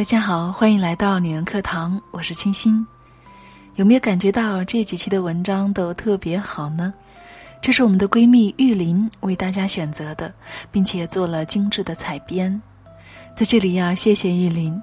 [0.00, 2.86] 大家好，欢迎来到女人课堂，我是清新。
[3.74, 6.94] 有没有感觉到这几期的文章都特别好呢？
[7.60, 10.32] 这是我们的闺蜜玉林为大家选择的，
[10.72, 12.50] 并且做了精致的采编。
[13.34, 14.80] 在这里要谢谢玉林。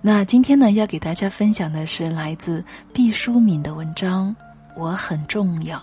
[0.00, 4.30] 那今天呢，要给大家分享的是来自毕淑敏的文章，
[4.74, 5.78] 《我很重要》。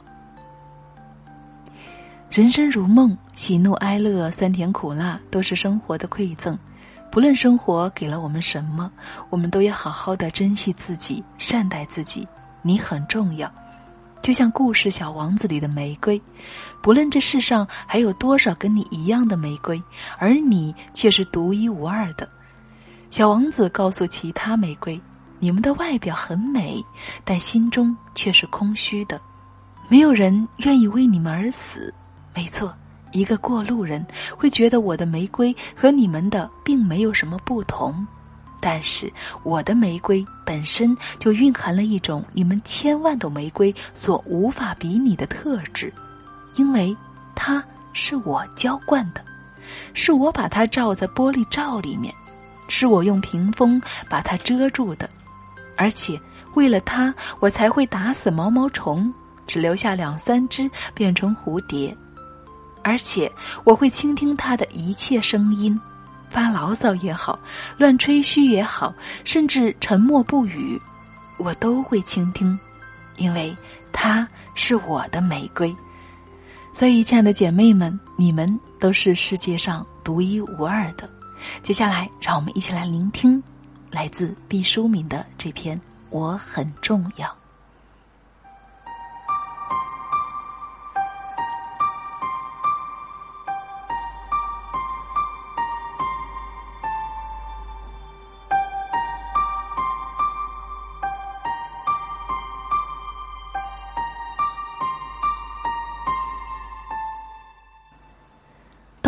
[2.29, 6.59] 人生如梦，喜怒哀乐、酸甜苦辣，都是生活的馈赠。
[7.11, 8.89] 不论生活给了我们什么，
[9.29, 12.25] 我们都要好好的珍惜自己，善待自己。
[12.61, 13.51] 你很重要，
[14.21, 16.19] 就像故事《小王子》里的玫瑰。
[16.81, 19.81] 不论这世上还有多少跟你一样的玫瑰，
[20.17, 22.27] 而你却是独一无二的。
[23.09, 24.99] 小王子告诉其他玫瑰
[25.37, 26.81] ：“你们的外表很美，
[27.25, 29.19] 但心中却是空虚的。
[29.89, 31.93] 没有人愿意为你们而死。”
[32.33, 32.73] 没错。
[33.11, 34.05] 一个过路人
[34.37, 38.05] 会觉得我的玫瑰和你们的并没有什么不同，
[38.59, 39.11] 但是
[39.43, 45.93] 我的玫瑰本身就蕴含了一种你们千万朵玫瑰所无法比拟的特质，
[46.55, 46.95] 因为
[47.35, 49.23] 它是我浇灌的，
[49.93, 52.13] 是我把它罩在玻璃罩里面，
[52.67, 55.09] 是我用屏风把它遮住的，
[55.75, 56.19] 而且
[56.53, 59.13] 为了它，我才会打死毛毛虫，
[59.47, 61.95] 只留下两三只变成蝴蝶。
[62.83, 63.31] 而且
[63.63, 65.79] 我会倾听他的一切声音，
[66.29, 67.39] 发牢骚也好，
[67.77, 68.93] 乱吹嘘也好，
[69.23, 70.81] 甚至沉默不语，
[71.37, 72.57] 我都会倾听，
[73.17, 73.55] 因为
[73.91, 75.75] 他是我的玫瑰。
[76.73, 81.09] 所以，亲爱的姐妹们，你们都是世界上独一无二的。
[81.61, 83.43] 接下来，让我们一起来聆听
[83.89, 85.77] 来自毕淑敏的这篇
[86.09, 87.27] 《我很重要》。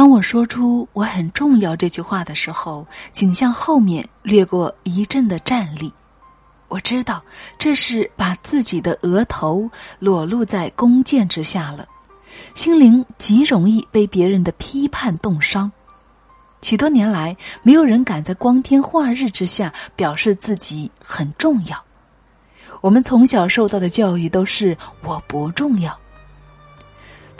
[0.03, 5.90] 当我说出“我很重要”这句话的时候，景象后面掠过一阵的战栗。
[6.68, 7.24] 我知道
[7.58, 11.88] 这是把自己的额头裸露在弓箭之下了，
[12.53, 15.72] 心灵极容易被别人的批判冻伤。
[16.62, 21.81] 许多年来，没有人敢在光天化日之下表示自己很重要。
[22.81, 25.97] 我们从小受到的教育都是“我不重要”。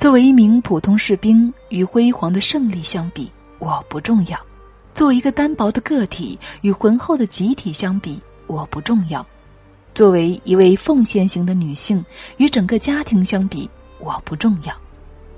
[0.03, 4.37] 作为一名普通士兵，与辉煌的胜利相比，我不重要；
[4.93, 9.25] 作为一个单薄的个体，与浑厚的集体相比，我不重要；
[9.93, 12.03] 作为一位奉献型的女性，
[12.35, 14.73] 与整个家庭相比，我不重要；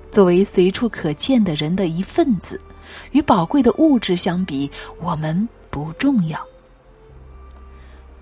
[0.09, 2.59] 作为随处可见的人的一份子，
[3.11, 4.67] 与宝贵的物质相比，
[4.99, 6.43] 我们不重要。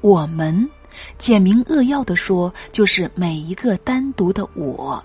[0.01, 0.69] 我们，
[1.17, 5.01] 简明扼要的说，就是每一个单独的我。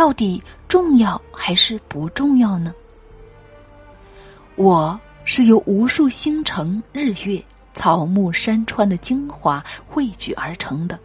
[0.00, 2.72] 到底重要还是不重要呢？
[4.56, 7.44] 我是由无数星辰、日月、
[7.74, 10.98] 草木、山川的精华汇聚而成的。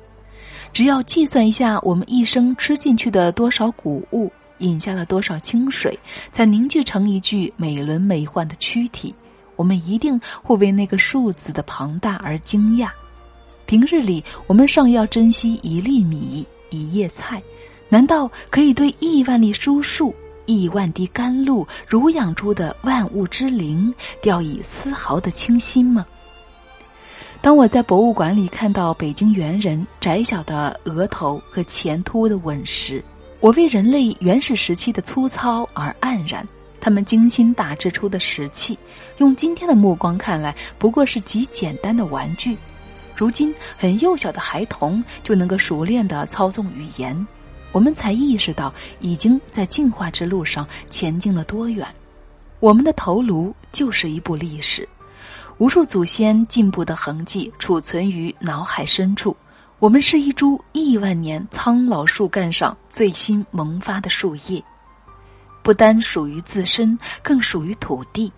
[0.72, 6.00] 只要计算一下我们一生吃进去的多少谷物，饮下了多少清水，
[6.32, 9.14] 才凝聚成一具美轮美奂的躯体，
[9.58, 12.90] 我们一定会为那个数字的庞大而惊讶。
[13.66, 17.44] 平日里，我们尚要珍惜一粒米、一叶菜。
[17.90, 20.14] 难道可以对亿万粒疏树、
[20.46, 26.06] 亿万滴甘露濡养出的万物之灵掉以丝毫的清心吗？
[27.42, 33.04] 当我在博物馆里看到北京猿人窄小的额头和前凸的吻时，
[33.40, 36.48] 我为人类原始时期的粗糙而黯然。
[36.82, 38.78] 他们精心打制出的石器，
[39.18, 42.58] 用今天的目光看来，不过是极简单的玩具。
[43.16, 47.28] 如今，很幼小的孩童就能够熟练的操纵语言。
[47.76, 51.86] 我们才意识到，已经在进化之路上前进了多远。
[52.62, 54.88] 我们的头颅就是一部历史，
[55.58, 59.36] 无数祖先进步的痕迹储存于脑海深处。
[59.80, 64.64] 我们是一株亿万年苍老树干上最新萌发的树叶，
[65.62, 68.32] 不单属于自身，更属于土地。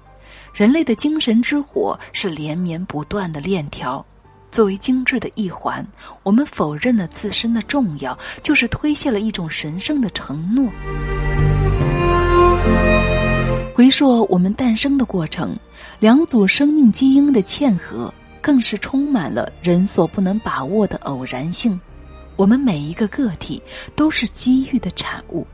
[0.52, 4.04] 人类的精神之火是连绵不断的链条。
[4.52, 5.86] 作为精致的一环，
[6.24, 10.70] 我们否认了自身的重要，就是推卸了一种神圣的承诺。
[13.76, 15.56] 回溯我们诞生的过程，
[16.00, 18.12] 两组生命基因的嵌合，
[18.42, 21.80] 更是充满了人所不能把握的偶然性。
[22.36, 23.62] 我们每一个个体
[23.96, 25.46] 都是机遇的产物。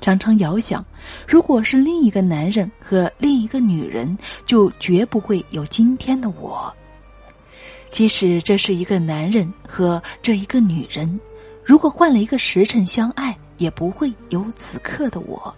[0.00, 0.84] 常常遥想，
[1.28, 6.74] 如果是另一个男人和另一个女人，就绝不会有今天的我。
[7.92, 11.20] 即使这是一个男人和这一个女人，
[11.62, 15.54] 如果换了一个时辰相爱，也不会有此刻的我。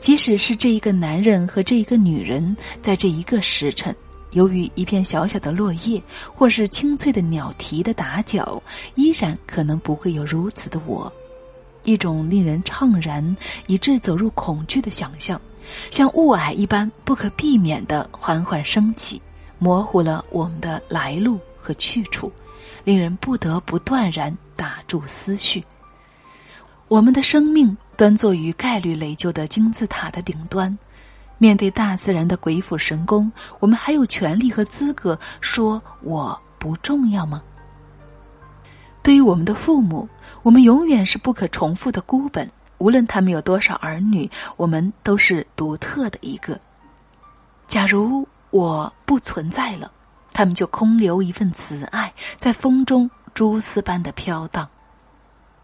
[0.00, 3.94] 即使是这一个男人和这一个女人，在这一个时辰，
[4.32, 6.02] 由于一片小小的落叶，
[6.32, 8.60] 或是清脆的鸟啼的打搅，
[8.94, 11.12] 依然可能不会有如此的我。
[11.84, 13.36] 一种令人怅然
[13.66, 15.38] 以致走入恐惧的想象，
[15.90, 19.20] 像雾霭一般不可避免的缓缓升起，
[19.64, 22.30] 模糊了我们的来路和去处，
[22.84, 25.64] 令人不得不断然打住思绪。
[26.86, 30.78] 我们的生命端坐于概率垒就的金字塔的顶端，
[31.38, 37.42] 面对大自然的鬼斧神工，我们还有权利和资格说我不重要吗？
[39.02, 40.06] 对于我们的父母，
[40.42, 42.46] 我们永远是不可重复的孤本。
[42.76, 46.60] 无论他们有多少儿女，我们都是独特的一个。
[47.66, 49.90] 假如我不存在了，
[50.32, 54.70] 他们就空留一份慈爱，在风中蛛丝般的飘荡。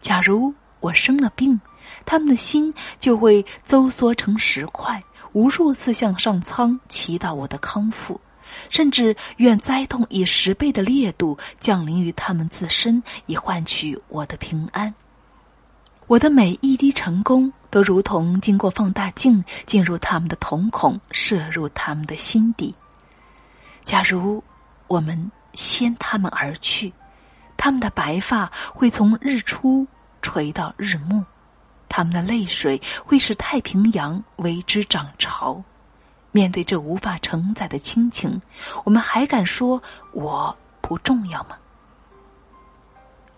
[0.01, 1.57] 假如我生了病，
[2.05, 5.01] 他们的心就会收缩成石块，
[5.31, 8.19] 无数次向上苍祈祷我的康复。
[8.67, 14.93] 甚至愿灾痛以十倍的烈度降临于他们自身，以换取我的平安。
[16.07, 22.75] 我的每一滴成功，都如同经过放大镜进入他们的瞳孔，射入他们的心底。
[23.83, 24.43] 假如
[24.87, 26.93] 我们先他们而去，
[27.57, 29.87] 他们的白发会从日出
[30.21, 31.23] 垂到日暮，
[31.89, 35.63] 他们的泪水会使太平洋为之涨潮。
[36.33, 38.41] 面对这无法承载的亲情，
[38.83, 39.81] 我们还敢说
[40.11, 41.57] 我不重要吗？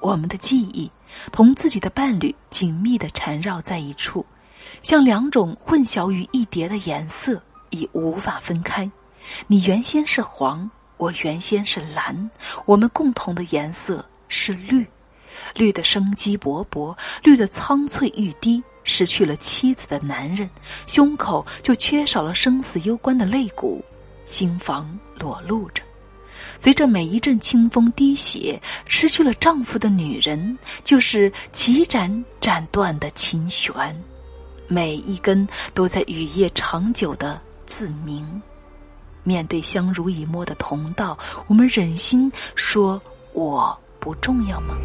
[0.03, 0.91] 我们的记忆
[1.31, 4.25] 同自己的伴侣紧密的缠绕在一处，
[4.81, 8.91] 像两种混淆于一叠的颜色，已无法分开。
[9.47, 12.29] 你原先是黄，我原先是蓝，
[12.65, 14.85] 我们共同的颜色是绿，
[15.55, 18.61] 绿的生机勃勃，绿的苍翠欲滴。
[18.85, 20.49] 失去了妻子的男人，
[20.87, 23.81] 胸口就缺少了生死攸关的肋骨，
[24.25, 25.81] 心房裸露着。
[26.57, 33.73] 随着每一阵清风滴血，失去了丈夫的女人，就是齐斩斩断的琴弦，
[34.67, 38.41] 每一根都在雨夜长久的自鸣。
[39.23, 41.17] 面对相濡以沫的同道，
[41.47, 43.01] 我们忍心说
[43.31, 44.75] 我不重要吗？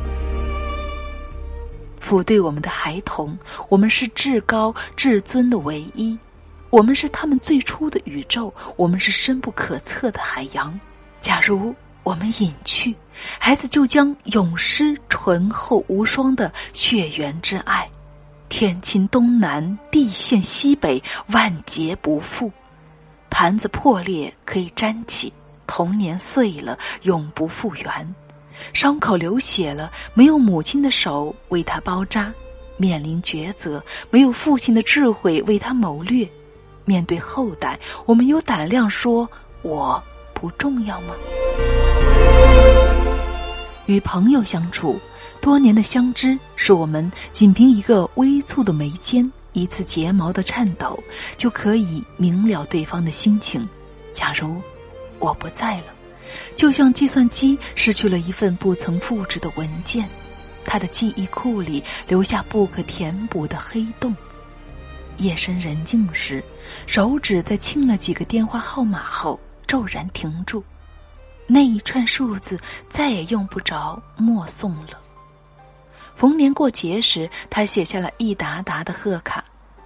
[2.01, 3.37] 抚对我们的孩童，
[3.69, 6.17] 我们是至高至尊的唯一，
[6.71, 10.79] 我们是他们最初的宇宙，我们是深不可测的海洋。
[11.20, 12.94] 假如我们隐去，
[13.38, 17.88] 孩子就将永失醇厚无双的血缘之爱。
[18.49, 22.50] 天倾东南，地陷西北，万劫不复。
[23.29, 25.31] 盘子破裂可以粘起，
[25.67, 28.14] 童年碎了永不复原。
[28.73, 32.32] 伤口流血了，没有母亲的手为他包扎；
[32.79, 36.26] 面临抉择，没有父亲的智慧为他谋略。
[36.87, 39.31] 面对后代，我们有胆量说
[39.61, 40.03] 我
[40.40, 41.14] 不重要吗？
[43.87, 45.00] 与朋友相处，
[45.40, 51.02] 多年的相知，是我们仅凭一个微蹙的眉间、一次睫毛的颤抖，
[51.37, 53.68] 就可以明了对方的心情。
[54.12, 54.61] 假如
[55.18, 55.87] 我不在了。
[56.54, 60.07] 就像计算机失去了一份不曾复制的文件，
[60.64, 64.14] 他的记忆库里留下不可填补的黑洞。
[65.16, 66.45] 夜深人静时，
[66.87, 70.65] 手指在清了几个电话号码后骤然停住，
[71.47, 72.59] 那一串数字
[72.89, 74.99] 再也用不着默诵了。
[76.15, 79.45] 逢年过节时，他写下了一沓沓的贺卡，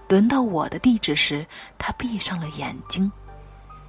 [0.09, 1.47] 轮到我的地址时，
[1.77, 3.11] 他闭上了眼睛。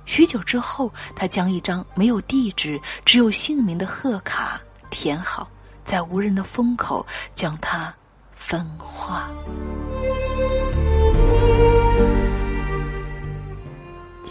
[0.06, 4.60] 许久之后，他将一张没有地址、只有姓名的贺卡
[4.90, 5.48] 填好，
[5.86, 7.94] 在无人的风口将它
[8.34, 9.32] 分化。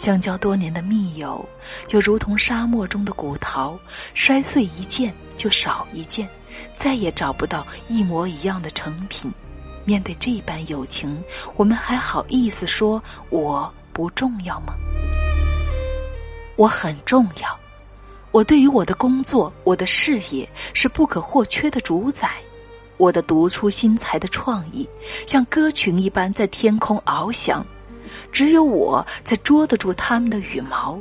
[0.03, 1.47] 相交多年的密友，
[1.87, 3.79] 就如同沙漠中的古陶，
[4.13, 6.27] 摔碎一件就少一件，
[6.75, 9.31] 再也找不到一模一样的成品。
[9.85, 11.23] 面对这般友情，
[11.55, 14.73] 我们还好意思说我不重要吗？
[16.57, 17.57] 我很重要，
[18.33, 22.29] 我对于我的工作、我的事业是不可或缺的主宰。
[22.97, 24.85] 我的独出心裁的创意，
[25.25, 27.65] 像歌群一般在天空翱翔，
[28.31, 30.99] 只有我才捉得住它们的羽毛。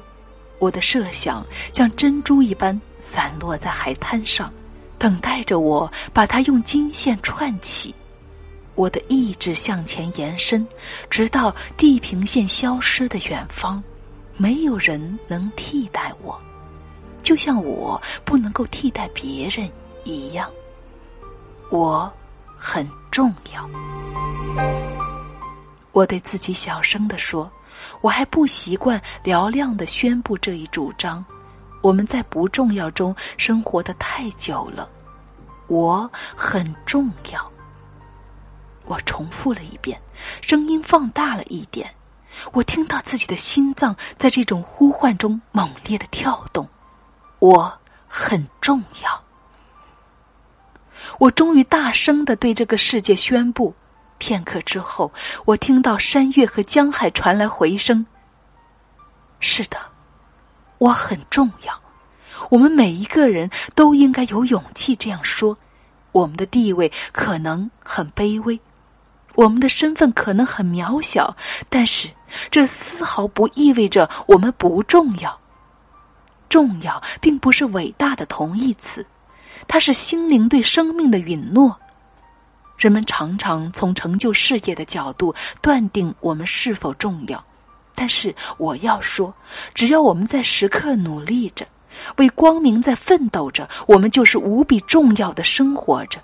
[0.58, 4.52] 我的设想像珍珠一般散落在海滩上，
[4.98, 7.94] 等待着我把它用金线串起。
[8.74, 10.66] 我的意志向前延伸，
[11.10, 13.82] 直到地平线消失的远方。
[14.36, 16.40] 没有人能替代我，
[17.22, 19.70] 就像我不能够替代别人
[20.04, 20.50] 一样，
[21.70, 22.10] 我
[22.56, 23.68] 很重要。
[25.92, 27.50] 我对自己小声的说
[28.00, 31.24] ：“我还不习惯嘹亮的宣布这一主张。
[31.82, 34.90] 我们在不重要中生活的太久了，
[35.66, 37.52] 我很重要。”
[38.86, 40.00] 我重复了一遍，
[40.40, 41.94] 声音放大了一点。
[42.52, 46.68] 我听到自己的心脏在这种呼唤中猛烈的跳动。
[47.38, 49.24] 我很重要。
[51.18, 53.74] 我终于大声的对这个世界宣布。
[54.22, 55.12] 片刻之后，
[55.44, 58.06] 我听到山岳和江海传来回声。
[59.40, 59.76] 是的，
[60.78, 61.80] 我很重要。
[62.48, 65.58] 我们每一个人都应该有勇气这样说。
[66.12, 68.60] 我们的地位可能很卑微。
[69.34, 71.36] 我们的身份可能很渺小，
[71.68, 72.08] 但是
[72.48, 75.36] 这丝毫不意味着我们不重要。
[76.48, 79.04] 重要并不是伟大的同义词，
[79.66, 81.76] 它是心灵对生命的允诺。
[82.82, 87.42] 人们常常从成就事业的角度断定我们是否重要，
[87.94, 89.32] 但是我要说，
[89.72, 91.64] 只要我们在时刻努力着，
[92.16, 96.20] 为光明在奋斗着，我们就是无比重要的生活着。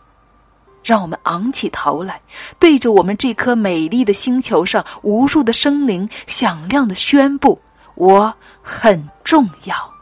[0.83, 2.21] 让我们昂起头来，
[2.59, 7.57] 对着我们这颗美丽的星球上无数的生灵，响亮的宣布：
[7.95, 9.98] 我很重要。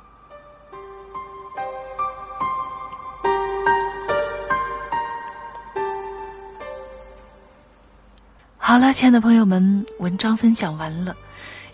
[8.68, 11.16] 好了，亲爱的朋友们，文章分享完了，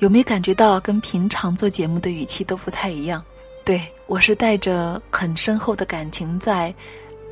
[0.01, 3.25] 有没有感觉到跟平常做节目的语气都不太一样？
[3.65, 6.71] 对我是带着很深厚的感情在。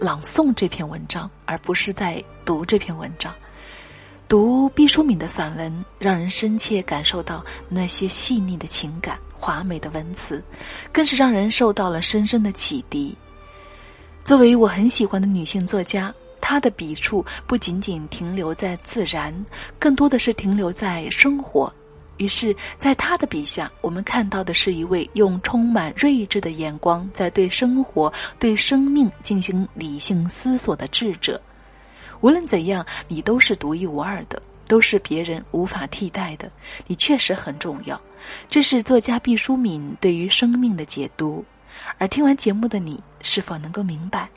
[0.00, 3.34] 朗诵这篇文章，而不是在读这篇文章。
[4.30, 10.42] 读毕淑敏的散文，让人深切感受到那些细腻的情感、华美的文词，
[10.90, 13.14] 更是让人受到了深深的启迪。
[14.24, 19.34] 作为我很喜欢的女性作家，他的笔触不仅仅停留在自然，
[19.78, 21.72] 更多的是停留在生活。
[22.16, 31.40] 于是，在他的笔下，我们看到的是一位用充满睿智的眼光，在对生活、对生命进行理性思索的智者。
[32.20, 36.50] 无论怎样，你都是独一无二的，都是别人无法替代的。
[36.86, 37.98] 你确实很重要。
[38.50, 41.42] 这是作家毕淑敏对于生命的解读。
[41.96, 44.28] 而听完节目的你，是否能够明白，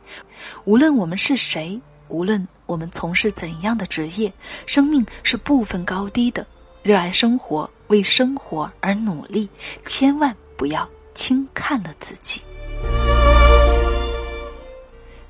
[0.64, 1.78] 无论我们是谁，
[2.14, 4.32] 无论我们从事怎样的职业，
[4.68, 6.46] 生命是不分高低的。
[6.84, 9.50] 热爱生活，为生活而努力，
[9.84, 12.40] 千万不要轻看了自己。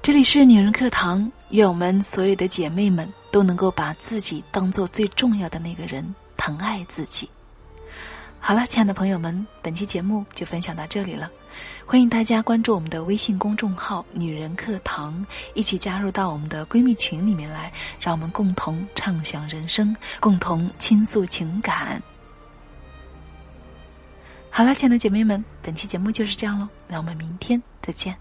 [0.02, 7.30] 这里是女人课堂，愿我们所有的姐妹们都能够把自己当做最重要的那个人，疼爱自己。
[8.40, 11.32] 好了，亲爱的朋友们，本期节目就分享到这里了。
[11.86, 15.24] 欢迎大家关注我们的微信公众号“女人课堂”，
[15.54, 22.02] 一起加入到我们的闺蜜群里面来，让我们共同畅想人生，共同倾诉情感。
[24.50, 28.18] 好了，亲爱的姐妹们，本期节目就是这样喽，让我们明天再见。